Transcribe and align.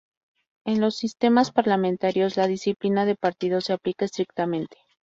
En 0.65 0.81
los 0.81 0.95
sistemas 0.95 1.51
parlamentarios, 1.51 2.35
la 2.35 2.47
disciplina 2.47 3.05
de 3.05 3.15
partido 3.15 3.61
se 3.61 3.73
aplica 3.73 4.05
estrictamente. 4.05 4.77